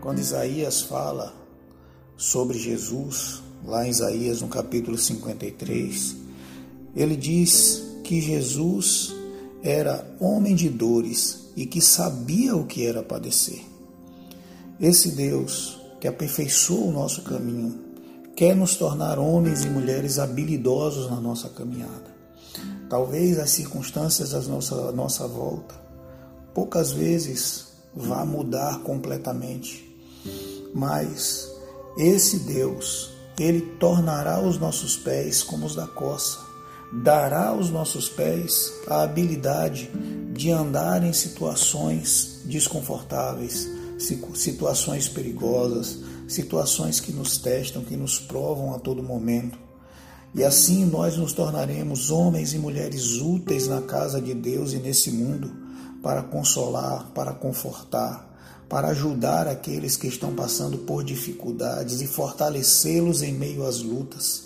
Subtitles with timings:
[0.00, 1.34] quando Isaías fala
[2.16, 6.16] sobre Jesus, lá em Isaías no capítulo 53,
[6.96, 9.14] ele diz que Jesus
[9.62, 13.60] era homem de dores e que sabia o que era padecer.
[14.80, 17.78] Esse Deus que aperfeiçoa o nosso caminho
[18.34, 22.10] quer nos tornar homens e mulheres habilidosos na nossa caminhada.
[22.88, 25.74] Talvez as circunstâncias à nossa, nossa volta
[26.54, 29.89] poucas vezes vá mudar completamente,
[30.74, 31.50] mas
[31.96, 36.38] esse Deus, ele tornará os nossos pés como os da coça,
[36.92, 39.90] dará aos nossos pés a habilidade
[40.32, 43.68] de andar em situações desconfortáveis,
[44.34, 49.58] situações perigosas, situações que nos testam, que nos provam a todo momento.
[50.34, 55.10] E assim nós nos tornaremos homens e mulheres úteis na casa de Deus e nesse
[55.10, 55.50] mundo
[56.02, 58.29] para consolar, para confortar,
[58.70, 64.44] para ajudar aqueles que estão passando por dificuldades e fortalecê-los em meio às lutas.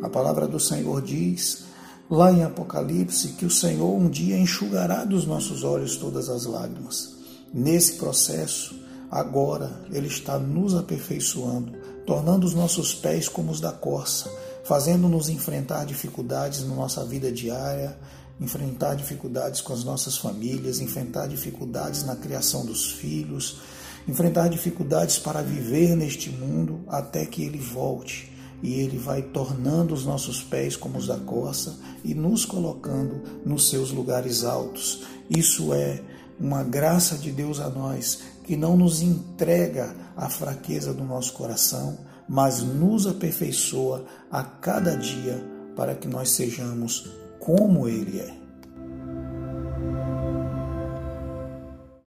[0.00, 1.64] A palavra do Senhor diz,
[2.08, 7.16] lá em Apocalipse, que o Senhor um dia enxugará dos nossos olhos todas as lágrimas.
[7.52, 8.78] Nesse processo,
[9.10, 11.72] agora, Ele está nos aperfeiçoando,
[12.06, 14.30] tornando os nossos pés como os da corça,
[14.62, 17.98] fazendo-nos enfrentar dificuldades na nossa vida diária,
[18.40, 23.60] enfrentar dificuldades com as nossas famílias, enfrentar dificuldades na criação dos filhos,
[24.06, 28.32] enfrentar dificuldades para viver neste mundo até que ele volte.
[28.62, 33.68] E ele vai tornando os nossos pés como os da corça e nos colocando nos
[33.70, 35.02] seus lugares altos.
[35.30, 36.02] Isso é
[36.40, 41.98] uma graça de Deus a nós, que não nos entrega a fraqueza do nosso coração,
[42.28, 45.40] mas nos aperfeiçoa a cada dia
[45.76, 48.47] para que nós sejamos como Ele é.